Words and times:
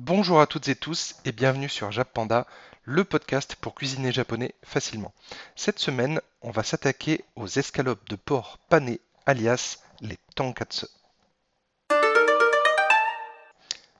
Bonjour 0.00 0.40
à 0.40 0.46
toutes 0.46 0.68
et 0.68 0.76
tous 0.76 1.16
et 1.24 1.32
bienvenue 1.32 1.68
sur 1.68 1.90
Jappanda, 1.90 2.46
le 2.84 3.02
podcast 3.02 3.56
pour 3.60 3.74
cuisiner 3.74 4.12
japonais 4.12 4.54
facilement. 4.62 5.12
Cette 5.56 5.80
semaine, 5.80 6.20
on 6.40 6.52
va 6.52 6.62
s'attaquer 6.62 7.24
aux 7.34 7.48
escalopes 7.48 8.08
de 8.08 8.14
porc 8.14 8.58
panées, 8.68 9.00
alias 9.26 9.78
les 10.00 10.16
tonkatsu. 10.36 10.86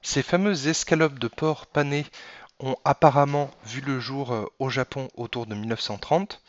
Ces 0.01 0.23
fameuses 0.23 0.67
escalopes 0.67 1.19
de 1.19 1.27
porc 1.27 1.65
panées 1.65 2.05
ont 2.61 2.77
apparemment 2.85 3.51
vu 3.65 3.81
le 3.81 3.99
jour 3.99 4.31
euh, 4.31 4.45
au 4.59 4.69
Japon 4.69 5.09
autour 5.15 5.47
de 5.47 5.55
1930 5.55 6.41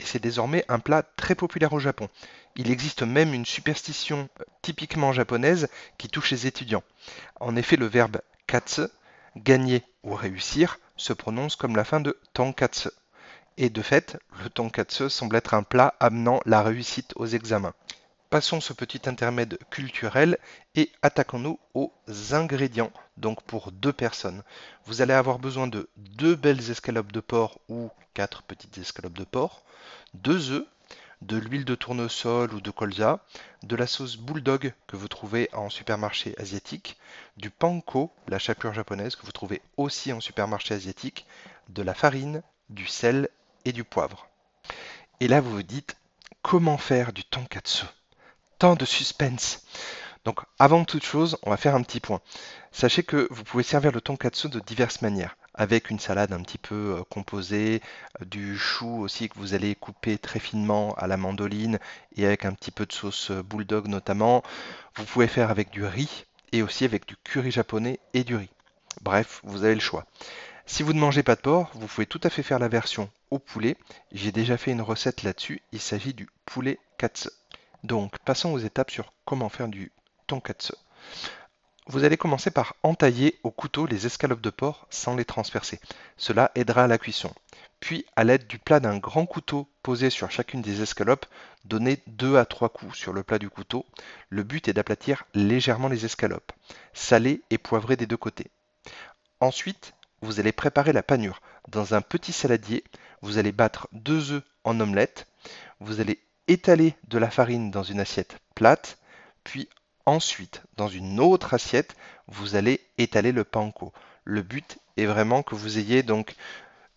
et 0.00 0.04
c'est 0.04 0.22
désormais 0.22 0.66
un 0.68 0.80
plat 0.80 1.02
très 1.02 1.34
populaire 1.34 1.72
au 1.72 1.80
Japon. 1.80 2.10
Il 2.56 2.70
existe 2.70 3.04
même 3.04 3.32
une 3.32 3.46
superstition 3.46 4.28
euh, 4.38 4.44
typiquement 4.60 5.14
japonaise 5.14 5.68
qui 5.96 6.10
touche 6.10 6.30
les 6.30 6.46
étudiants. 6.46 6.84
En 7.40 7.56
effet, 7.56 7.76
le 7.76 7.86
verbe 7.86 8.20
katsu, 8.48 8.82
gagner 9.38 9.82
ou 10.02 10.14
réussir, 10.14 10.78
se 10.96 11.12
prononce 11.12 11.56
comme 11.56 11.76
la 11.76 11.84
fin 11.84 12.00
de 12.00 12.18
tonkatsu. 12.32 12.90
Et 13.56 13.70
de 13.70 13.82
fait, 13.82 14.18
le 14.42 14.50
tonkatsu 14.50 15.10
semble 15.10 15.36
être 15.36 15.54
un 15.54 15.62
plat 15.62 15.94
amenant 16.00 16.40
la 16.46 16.62
réussite 16.62 17.12
aux 17.16 17.26
examens. 17.26 17.74
Passons 18.30 18.60
ce 18.60 18.74
petit 18.74 19.08
intermède 19.08 19.58
culturel 19.70 20.38
et 20.74 20.92
attaquons-nous 21.00 21.58
aux 21.72 21.92
ingrédients, 22.32 22.92
donc 23.16 23.42
pour 23.42 23.72
deux 23.72 23.92
personnes. 23.92 24.42
Vous 24.84 25.00
allez 25.00 25.14
avoir 25.14 25.38
besoin 25.38 25.66
de 25.66 25.88
deux 25.96 26.34
belles 26.34 26.70
escalopes 26.70 27.10
de 27.10 27.20
porc 27.20 27.58
ou 27.70 27.88
quatre 28.12 28.42
petites 28.42 28.76
escalopes 28.76 29.16
de 29.16 29.24
porc, 29.24 29.62
deux 30.12 30.50
œufs, 30.50 30.66
de 31.22 31.36
l'huile 31.36 31.64
de 31.64 31.74
tournesol 31.74 32.54
ou 32.54 32.60
de 32.60 32.70
colza, 32.70 33.24
de 33.62 33.76
la 33.76 33.86
sauce 33.86 34.16
bulldog 34.16 34.72
que 34.86 34.96
vous 34.96 35.08
trouvez 35.08 35.48
en 35.52 35.68
supermarché 35.68 36.34
asiatique, 36.38 36.96
du 37.36 37.50
panko, 37.50 38.12
la 38.28 38.38
chapelure 38.38 38.74
japonaise 38.74 39.16
que 39.16 39.26
vous 39.26 39.32
trouvez 39.32 39.60
aussi 39.76 40.12
en 40.12 40.20
supermarché 40.20 40.74
asiatique, 40.74 41.26
de 41.68 41.82
la 41.82 41.94
farine, 41.94 42.42
du 42.70 42.86
sel 42.86 43.28
et 43.64 43.72
du 43.72 43.84
poivre. 43.84 44.28
Et 45.20 45.28
là 45.28 45.40
vous 45.40 45.50
vous 45.50 45.62
dites 45.62 45.96
comment 46.42 46.78
faire 46.78 47.12
du 47.12 47.24
tonkatsu? 47.24 47.84
Tant 48.58 48.74
de 48.74 48.84
suspense. 48.84 49.64
Donc 50.24 50.40
avant 50.58 50.84
toute 50.84 51.04
chose, 51.04 51.38
on 51.42 51.50
va 51.50 51.56
faire 51.56 51.74
un 51.74 51.82
petit 51.82 52.00
point. 52.00 52.20
Sachez 52.72 53.02
que 53.02 53.28
vous 53.30 53.44
pouvez 53.44 53.62
servir 53.62 53.92
le 53.92 54.00
tonkatsu 54.00 54.48
de 54.48 54.60
diverses 54.60 55.02
manières. 55.02 55.36
Avec 55.60 55.90
une 55.90 55.98
salade 55.98 56.32
un 56.32 56.40
petit 56.40 56.56
peu 56.56 56.96
euh, 56.96 57.02
composée, 57.10 57.82
euh, 58.22 58.24
du 58.24 58.56
chou 58.56 59.00
aussi 59.00 59.28
que 59.28 59.36
vous 59.36 59.54
allez 59.54 59.74
couper 59.74 60.16
très 60.16 60.38
finement 60.38 60.94
à 60.94 61.08
la 61.08 61.16
mandoline 61.16 61.80
et 62.16 62.24
avec 62.24 62.44
un 62.44 62.52
petit 62.52 62.70
peu 62.70 62.86
de 62.86 62.92
sauce 62.92 63.32
euh, 63.32 63.42
bulldog 63.42 63.88
notamment. 63.88 64.44
Vous 64.94 65.04
pouvez 65.04 65.26
faire 65.26 65.50
avec 65.50 65.70
du 65.70 65.84
riz 65.84 66.26
et 66.52 66.62
aussi 66.62 66.84
avec 66.84 67.06
du 67.06 67.16
curry 67.16 67.50
japonais 67.50 67.98
et 68.14 68.22
du 68.22 68.36
riz. 68.36 68.50
Bref, 69.02 69.40
vous 69.42 69.64
avez 69.64 69.74
le 69.74 69.80
choix. 69.80 70.06
Si 70.64 70.84
vous 70.84 70.92
ne 70.92 71.00
mangez 71.00 71.24
pas 71.24 71.34
de 71.34 71.40
porc, 71.40 71.70
vous 71.74 71.88
pouvez 71.88 72.06
tout 72.06 72.20
à 72.22 72.30
fait 72.30 72.44
faire 72.44 72.60
la 72.60 72.68
version 72.68 73.10
au 73.32 73.40
poulet. 73.40 73.76
J'ai 74.12 74.30
déjà 74.30 74.56
fait 74.56 74.70
une 74.70 74.82
recette 74.82 75.24
là-dessus. 75.24 75.60
Il 75.72 75.80
s'agit 75.80 76.14
du 76.14 76.28
poulet 76.46 76.78
katsu. 76.98 77.30
Donc, 77.82 78.16
passons 78.20 78.52
aux 78.52 78.58
étapes 78.58 78.92
sur 78.92 79.12
comment 79.24 79.48
faire 79.48 79.68
du 79.68 79.90
tonkatsu. 80.28 80.74
Vous 81.90 82.04
allez 82.04 82.18
commencer 82.18 82.50
par 82.50 82.76
entailler 82.82 83.38
au 83.44 83.50
couteau 83.50 83.86
les 83.86 84.04
escalopes 84.04 84.42
de 84.42 84.50
porc 84.50 84.86
sans 84.90 85.16
les 85.16 85.24
transpercer. 85.24 85.80
Cela 86.18 86.52
aidera 86.54 86.84
à 86.84 86.86
la 86.86 86.98
cuisson. 86.98 87.32
Puis, 87.80 88.04
à 88.14 88.24
l'aide 88.24 88.46
du 88.46 88.58
plat 88.58 88.78
d'un 88.78 88.98
grand 88.98 89.24
couteau 89.24 89.66
posé 89.82 90.10
sur 90.10 90.30
chacune 90.30 90.60
des 90.60 90.82
escalopes, 90.82 91.24
donnez 91.64 92.02
2 92.08 92.36
à 92.36 92.44
3 92.44 92.68
coups 92.68 92.94
sur 92.94 93.14
le 93.14 93.22
plat 93.22 93.38
du 93.38 93.48
couteau. 93.48 93.86
Le 94.28 94.42
but 94.42 94.68
est 94.68 94.74
d'aplatir 94.74 95.24
légèrement 95.32 95.88
les 95.88 96.04
escalopes, 96.04 96.52
salées 96.92 97.40
et 97.48 97.56
poivrées 97.56 97.96
des 97.96 98.06
deux 98.06 98.18
côtés. 98.18 98.50
Ensuite, 99.40 99.94
vous 100.20 100.40
allez 100.40 100.52
préparer 100.52 100.92
la 100.92 101.02
panure. 101.02 101.40
Dans 101.68 101.94
un 101.94 102.02
petit 102.02 102.32
saladier, 102.32 102.84
vous 103.22 103.38
allez 103.38 103.52
battre 103.52 103.88
deux 103.92 104.32
œufs 104.32 104.44
en 104.64 104.78
omelette. 104.78 105.26
Vous 105.80 106.00
allez 106.00 106.20
étaler 106.48 106.96
de 107.08 107.16
la 107.16 107.30
farine 107.30 107.70
dans 107.70 107.82
une 107.82 108.00
assiette 108.00 108.36
plate, 108.54 108.98
puis 109.42 109.70
ensuite, 110.08 110.62
dans 110.76 110.88
une 110.88 111.20
autre 111.20 111.54
assiette, 111.54 111.94
vous 112.26 112.56
allez 112.56 112.80
étaler 112.98 113.32
le 113.32 113.44
panko. 113.44 113.92
Le 114.24 114.42
but 114.42 114.78
est 114.96 115.06
vraiment 115.06 115.42
que 115.42 115.54
vous 115.54 115.78
ayez 115.78 116.02
donc 116.02 116.34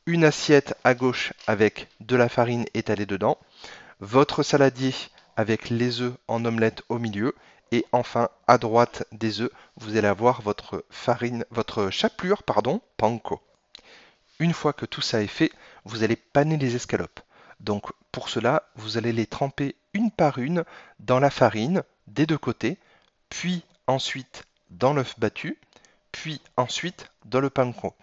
une 0.06 0.24
assiette 0.24 0.76
à 0.84 0.94
gauche 0.94 1.34
avec 1.48 1.88
de 2.00 2.16
la 2.16 2.30
farine 2.30 2.66
étalée 2.74 3.06
dedans, 3.06 3.38
votre 4.00 4.44
saladier 4.44 4.94
avec 5.36 5.70
les 5.70 6.02
œufs 6.02 6.14
en 6.28 6.44
omelette 6.46 6.84
au 6.90 7.00
milieu, 7.00 7.36
et 7.72 7.86
enfin 7.92 8.30
à 8.48 8.58
droite 8.58 9.06
des 9.12 9.42
œufs, 9.42 9.52
vous 9.78 9.96
allez 9.96 10.08
avoir 10.08 10.42
votre 10.42 10.84
farine, 10.90 11.46
votre 11.52 11.90
chapelure, 11.90 12.44
pardon, 12.44 12.82
panko. 12.98 13.42
Une 14.40 14.54
fois 14.54 14.74
que 14.74 14.86
tout 14.86 15.02
ça 15.02 15.22
est 15.22 15.28
fait, 15.28 15.52
vous 15.86 16.04
allez 16.04 16.16
paner 16.16 16.58
les 16.58 16.76
escalopes. 16.76 17.20
Donc 17.60 17.92
pour 18.12 18.30
cela, 18.30 18.64
vous 18.76 18.98
allez 18.98 19.14
les 19.14 19.28
tremper 19.28 19.76
une 19.94 20.12
par 20.12 20.40
une 20.40 20.64
dans 21.00 21.20
la 21.20 21.30
farine 21.30 21.84
des 22.08 22.26
deux 22.26 22.38
côtés, 22.38 22.78
puis 23.32 23.64
ensuite 23.88 24.44
dans 24.70 24.94
l'œuf 24.94 25.20
battu, 25.20 25.58
puis 26.12 26.42
ensuite 26.58 27.10
dans 27.26 27.40
le 27.40 27.50
panko. 27.50 27.96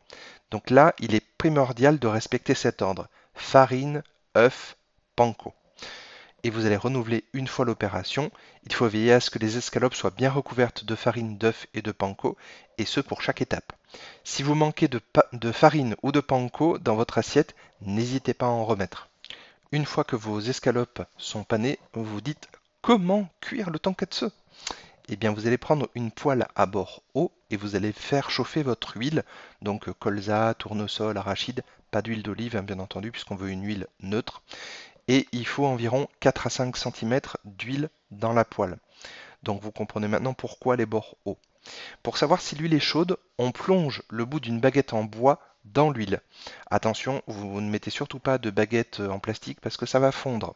Donc 0.51 0.71
là, 0.71 0.95
il 0.99 1.15
est 1.15 1.25
primordial 1.37 1.99
de 1.99 2.09
respecter 2.09 2.55
cet 2.55 2.83
ordre. 2.83 3.09
Farine, 3.35 4.03
œuf, 4.37 4.77
panko. 5.15 5.55
Et 6.45 6.51
vous 6.51 6.65
allez 6.67 6.77
renouveler 6.77 7.25
une 7.35 7.47
fois 7.47 7.67
l'opération. 7.67 8.31
Il 8.65 8.73
faut 8.73 8.89
veiller 8.89 9.13
à 9.13 9.21
ce 9.21 9.29
que 9.29 9.39
les 9.39 9.59
escalopes 9.59 9.95
soient 9.95 10.11
bien 10.11 10.31
recouvertes 10.31 10.85
de 10.85 10.95
farine, 10.95 11.37
d'œuf 11.37 11.67
et 11.75 11.83
de 11.83 11.93
panko, 11.93 12.37
et 12.79 12.87
ce 12.87 13.01
pour 13.01 13.21
chaque 13.21 13.43
étape. 13.43 13.73
Si 14.25 14.43
vous 14.43 14.55
manquez 14.55 14.89
de, 14.89 15.53
farine 15.53 15.95
ou 16.03 16.11
de 16.11 16.21
panko 16.21 16.79
dans 16.79 16.97
votre 16.97 17.19
assiette, 17.19 17.55
n'hésitez 17.83 18.35
pas 18.35 18.47
à 18.47 18.51
en 18.51 18.65
remettre. 18.65 19.09
Une 19.73 19.85
fois 19.85 20.05
que 20.05 20.17
vos 20.17 20.41
escalopes 20.41 21.03
sont 21.19 21.45
panées, 21.45 21.79
vous 21.93 22.05
vous 22.05 22.23
dites 22.23 22.49
comment 22.81 23.29
cuire 23.41 23.69
le 23.69 23.79
tonkatsu 23.79 24.27
Eh 25.11 25.17
bien, 25.17 25.33
vous 25.33 25.47
allez 25.47 25.57
prendre 25.57 25.89
une 25.95 26.11
poêle 26.11 26.47
à 26.55 26.67
bord 26.67 27.03
haut 27.15 27.33
et 27.51 27.57
vous 27.57 27.77
allez 27.77 27.93
faire 27.93 28.31
chauffer 28.31 28.63
votre 28.63 28.99
huile, 28.99 29.25
donc 29.63 29.91
colza, 29.93 30.53
tournesol, 30.53 31.17
arachide, 31.17 31.65
pas 31.91 32.03
d'huile 32.03 32.23
d'olive 32.23 32.57
hein, 32.57 32.63
bien 32.63 32.79
entendu 32.79 33.11
puisqu'on 33.11 33.35
veut 33.35 33.49
une 33.49 33.65
huile 33.65 33.87
neutre. 34.01 34.43
Et 35.09 35.27
il 35.33 35.47
faut 35.47 35.65
environ 35.65 36.09
4 36.21 36.47
à 36.47 36.51
5 36.51 36.77
cm 36.77 37.21
d'huile 37.47 37.89
dans 38.11 38.35
la 38.35 38.45
poêle. 38.45 38.77
Donc 39.43 39.63
vous 39.63 39.73
comprenez 39.73 40.09
maintenant 40.09 40.35
pourquoi 40.35 40.77
les 40.77 40.85
bords 40.85 41.17
hauts. 41.25 41.39
Pour 42.03 42.19
savoir 42.19 42.43
si 42.43 42.55
l'huile 42.57 42.75
est 42.75 42.81
chaude, 42.81 43.17
on 43.39 43.51
plonge 43.51 44.03
le 44.11 44.27
bout 44.27 44.41
d'une 44.41 44.61
baguette 44.61 44.93
en 44.93 45.05
bois 45.05 45.41
dans 45.65 45.91
l'huile. 45.91 46.21
Attention, 46.71 47.23
vous 47.27 47.63
ne 47.63 47.71
mettez 47.71 47.91
surtout 47.91 48.19
pas 48.19 48.37
de 48.37 48.51
baguette 48.51 49.01
en 49.01 49.19
plastique 49.19 49.61
parce 49.63 49.79
que 49.79 49.87
ça 49.87 50.01
va 50.01 50.13
fondre. 50.13 50.55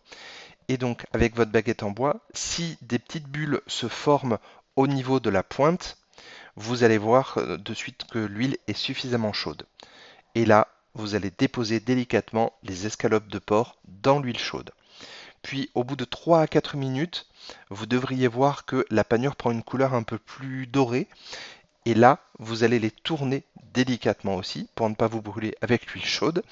Et 0.69 0.77
donc 0.77 1.07
avec 1.13 1.37
votre 1.37 1.51
baguette 1.51 1.83
en 1.83 1.91
bois, 1.91 2.21
si 2.35 2.79
des 2.83 2.99
petites 2.99 3.29
bulles 3.29 3.61
se 3.67 3.89
forment 3.89 4.39
au 4.77 4.87
niveau 4.87 5.21
de 5.21 5.31
la 5.31 5.43
pointe, 5.43 5.99
vous 6.57 6.85
allez 6.85 6.99
voir 6.99 7.39
euh, 7.39 7.57
de 7.57 7.75
suite 7.75 8.05
que 8.11 8.19
l'huile 8.19 8.57
est 8.69 8.77
suffisamment 8.77 9.33
chaude. 9.33 9.67
Et 10.35 10.45
là, 10.45 10.69
vous 10.95 11.15
allez 11.15 11.31
déposer 11.31 11.81
délicatement 11.81 12.53
les 12.63 12.87
escalopes 12.87 13.29
de 13.29 13.39
porc 13.39 13.79
dans 13.87 14.21
l'huile 14.21 14.39
chaude. 14.39 14.71
Puis 15.43 15.71
au 15.75 15.85
bout 15.85 15.97
de 15.97 16.05
3 16.05 16.41
à 16.41 16.47
4 16.47 16.77
minutes, 16.77 17.27
vous 17.71 17.87
devriez 17.87 18.29
voir 18.29 18.65
que 18.65 18.87
la 18.91 19.05
panure 19.05 19.37
prend 19.37 19.51
une 19.51 19.63
couleur 19.63 19.95
un 19.95 20.03
peu 20.03 20.19
plus 20.19 20.67
dorée. 20.67 21.09
Et 21.85 21.95
là, 21.95 22.21
vous 22.39 22.63
allez 22.63 22.79
les 22.79 22.93
tourner 22.93 23.43
délicatement 23.75 24.37
aussi 24.37 24.69
pour 24.75 24.89
ne 24.89 24.95
pas 24.95 25.09
vous 25.09 25.23
brûler 25.23 25.55
avec 25.61 25.87
l'huile 25.87 26.05
chaude. 26.05 26.45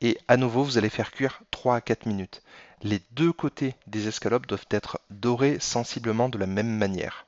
Et 0.00 0.18
à 0.26 0.36
nouveau, 0.36 0.64
vous 0.64 0.78
allez 0.78 0.90
faire 0.90 1.12
cuire 1.12 1.42
3 1.50 1.76
à 1.76 1.80
4 1.80 2.06
minutes. 2.06 2.42
Les 2.84 3.00
deux 3.12 3.32
côtés 3.32 3.74
des 3.86 4.08
escalopes 4.08 4.46
doivent 4.46 4.66
être 4.70 5.00
dorés 5.08 5.58
sensiblement 5.58 6.28
de 6.28 6.36
la 6.36 6.46
même 6.46 6.76
manière. 6.76 7.26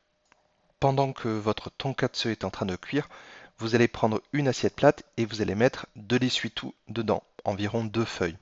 Pendant 0.81 1.15
que 1.15 1.29
votre 1.29 1.71
tonkatsu 1.71 2.31
est 2.31 2.45
en 2.45 2.51
train 2.51 2.67
de 2.67 2.77
cuire, 2.77 3.09
vous 3.57 3.75
allez 3.75 3.89
prendre 3.89 4.21
une 4.35 4.49
assiette 4.49 4.77
plate 4.77 5.05
et 5.17 5.25
vous 5.25 5.41
allez 5.41 5.55
mettre 5.55 5.87
de 5.97 6.19
l'essuie-tout 6.19 6.75
dedans, 6.89 7.23
environ 7.45 7.85
deux 7.85 8.05
feuilles. 8.05 8.37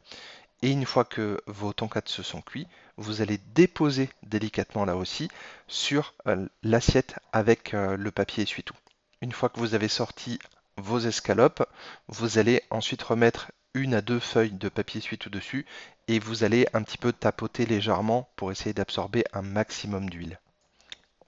Et 0.62 0.72
une 0.72 0.86
fois 0.86 1.04
que 1.04 1.40
vos 1.46 1.72
tonkatsu 1.72 2.24
sont 2.24 2.42
cuits, 2.42 2.66
vous 2.96 3.22
allez 3.22 3.38
déposer 3.54 4.10
délicatement 4.24 4.84
là 4.84 4.96
aussi 4.96 5.28
sur 5.68 6.14
euh, 6.26 6.48
l'assiette 6.64 7.14
avec 7.32 7.74
euh, 7.74 7.96
le 7.96 8.10
papier 8.10 8.42
essuie-tout. 8.42 8.74
Une 9.20 9.30
fois 9.30 9.50
que 9.50 9.60
vous 9.60 9.74
avez 9.76 9.86
sorti 9.86 10.40
vos 10.78 10.98
escalopes, 10.98 11.64
vous 12.08 12.38
allez 12.38 12.64
ensuite 12.70 13.02
remettre 13.04 13.52
une 13.74 13.94
à 13.94 14.00
deux 14.00 14.20
feuilles 14.20 14.52
de 14.52 14.68
papier 14.68 15.00
essuie-tout 15.00 15.30
dessus 15.30 15.66
et 16.06 16.20
vous 16.20 16.44
allez 16.44 16.66
un 16.72 16.82
petit 16.82 16.98
peu 16.98 17.12
tapoter 17.12 17.66
légèrement 17.66 18.28
pour 18.36 18.52
essayer 18.52 18.72
d'absorber 18.72 19.24
un 19.32 19.42
maximum 19.42 20.08
d'huile. 20.08 20.38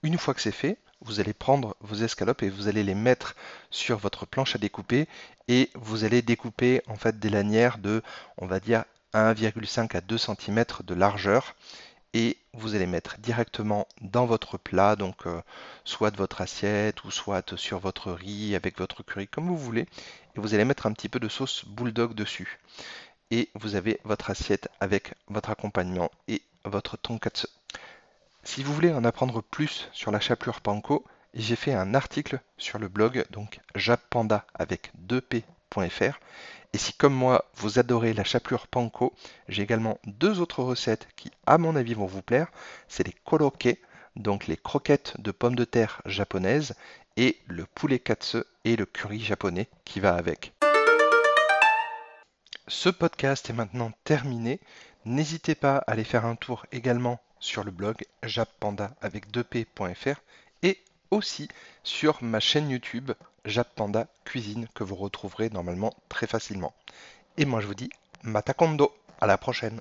Une 0.02 0.16
fois 0.16 0.32
que 0.32 0.40
c'est 0.40 0.52
fait, 0.52 0.78
vous 1.00 1.18
allez 1.20 1.32
prendre 1.32 1.76
vos 1.80 1.96
escalopes 1.96 2.42
et 2.42 2.48
vous 2.48 2.68
allez 2.68 2.84
les 2.84 2.94
mettre 2.94 3.34
sur 3.70 3.98
votre 3.98 4.26
planche 4.26 4.54
à 4.54 4.58
découper 4.58 5.08
et 5.48 5.70
vous 5.74 6.04
allez 6.04 6.22
découper 6.22 6.82
en 6.86 6.96
fait 6.96 7.18
des 7.18 7.30
lanières 7.30 7.78
de 7.78 8.02
on 8.38 8.46
va 8.46 8.60
dire 8.60 8.84
1,5 9.12 9.96
à 9.96 10.00
2 10.00 10.16
cm 10.16 10.64
de 10.84 10.94
largeur 10.94 11.56
et 12.18 12.38
vous 12.54 12.74
allez 12.74 12.86
mettre 12.86 13.18
directement 13.18 13.86
dans 14.00 14.24
votre 14.24 14.56
plat, 14.56 14.96
donc 14.96 15.26
euh, 15.26 15.42
soit 15.84 16.16
votre 16.16 16.40
assiette 16.40 17.04
ou 17.04 17.10
soit 17.10 17.58
sur 17.58 17.78
votre 17.78 18.10
riz 18.10 18.56
avec 18.56 18.78
votre 18.78 19.02
curry 19.02 19.28
comme 19.28 19.48
vous 19.48 19.58
voulez. 19.58 19.82
Et 20.34 20.40
vous 20.40 20.54
allez 20.54 20.64
mettre 20.64 20.86
un 20.86 20.94
petit 20.94 21.10
peu 21.10 21.20
de 21.20 21.28
sauce 21.28 21.66
bulldog 21.66 22.14
dessus. 22.14 22.58
Et 23.30 23.50
vous 23.54 23.74
avez 23.74 24.00
votre 24.04 24.30
assiette 24.30 24.70
avec 24.80 25.12
votre 25.28 25.50
accompagnement 25.50 26.10
et 26.26 26.40
votre 26.64 26.96
tonkatsu. 26.96 27.48
Si 28.44 28.62
vous 28.62 28.72
voulez 28.72 28.94
en 28.94 29.04
apprendre 29.04 29.42
plus 29.42 29.90
sur 29.92 30.10
la 30.10 30.18
chapelure 30.18 30.62
panko, 30.62 31.04
j'ai 31.34 31.56
fait 31.56 31.74
un 31.74 31.92
article 31.92 32.40
sur 32.56 32.78
le 32.78 32.88
blog, 32.88 33.26
donc 33.28 33.60
jappanda 33.74 34.46
avec 34.54 34.90
2p.fr. 35.74 36.18
Et 36.72 36.78
si 36.78 36.92
comme 36.92 37.14
moi 37.14 37.46
vous 37.54 37.78
adorez 37.78 38.12
la 38.12 38.24
chapelure 38.24 38.66
panko, 38.66 39.14
j'ai 39.48 39.62
également 39.62 39.98
deux 40.06 40.40
autres 40.40 40.62
recettes 40.62 41.08
qui 41.16 41.30
à 41.46 41.58
mon 41.58 41.76
avis 41.76 41.94
vont 41.94 42.06
vous 42.06 42.22
plaire. 42.22 42.48
C'est 42.88 43.06
les 43.06 43.14
koroke, 43.24 43.78
donc 44.16 44.46
les 44.46 44.56
croquettes 44.56 45.20
de 45.20 45.30
pommes 45.30 45.56
de 45.56 45.64
terre 45.64 46.02
japonaises, 46.04 46.74
et 47.16 47.38
le 47.46 47.64
poulet 47.64 47.98
katsu 47.98 48.38
et 48.64 48.76
le 48.76 48.84
curry 48.84 49.20
japonais 49.20 49.68
qui 49.84 50.00
va 50.00 50.14
avec. 50.16 50.52
Ce 52.68 52.88
podcast 52.88 53.48
est 53.48 53.54
maintenant 53.54 53.92
terminé. 54.04 54.60
N'hésitez 55.04 55.54
pas 55.54 55.78
à 55.78 55.92
aller 55.92 56.04
faire 56.04 56.26
un 56.26 56.34
tour 56.34 56.66
également 56.72 57.20
sur 57.38 57.64
le 57.64 57.70
blog 57.70 58.04
jappanda 58.22 58.90
avec 59.00 59.30
2p.fr 59.30 60.20
et 60.62 60.82
aussi 61.10 61.48
sur 61.84 62.22
ma 62.22 62.40
chaîne 62.40 62.70
YouTube 62.70 63.12
Jappanda 63.46 64.08
Cuisine 64.24 64.66
que 64.74 64.84
vous 64.84 64.96
retrouverez 64.96 65.50
normalement 65.50 65.94
très 66.08 66.26
facilement. 66.26 66.74
Et 67.36 67.44
moi 67.44 67.60
je 67.60 67.66
vous 67.66 67.74
dis 67.74 67.90
Matakondo, 68.22 68.92
à 69.20 69.26
la 69.26 69.38
prochaine 69.38 69.80